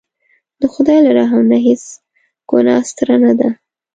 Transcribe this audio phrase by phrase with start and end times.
[0.59, 1.83] د خدای له رحم نه هېڅ
[2.49, 3.49] ګناه ستره نه ده.